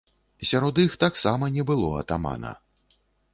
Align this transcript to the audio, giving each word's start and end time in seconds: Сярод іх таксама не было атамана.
Сярод 0.51 0.79
іх 0.85 0.95
таксама 1.03 1.51
не 1.59 1.63
было 1.73 1.93
атамана. 2.01 2.51